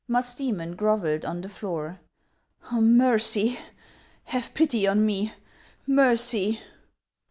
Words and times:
Musdcemon 0.09 0.75
grovelled 0.77 1.25
on 1.25 1.41
the 1.41 1.47
floor." 1.47 1.99
Mercy.' 2.71 3.59
Have 4.33 4.51
pity 4.55 4.87
on 4.87 5.05
me! 5.05 5.31
Mercy 5.85 6.59